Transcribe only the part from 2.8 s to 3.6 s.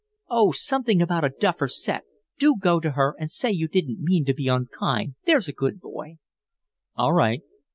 her, and say